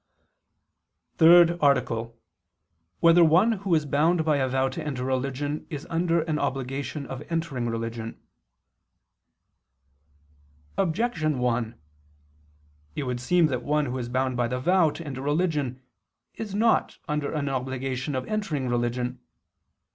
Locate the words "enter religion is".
4.83-5.85, 15.05-16.55